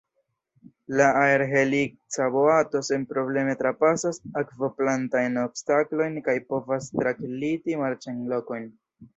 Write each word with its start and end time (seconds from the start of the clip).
La 0.99 1.09
aerhelica 1.23 2.29
boato 2.37 2.81
senprobleme 2.87 3.55
trapasas 3.61 4.19
akvoplantajn 4.43 5.39
obstaklojn 5.45 6.19
kaj 6.31 6.37
povas 6.55 6.93
tragliti 6.97 7.81
marĉajn 7.85 8.29
lokojn. 8.35 8.71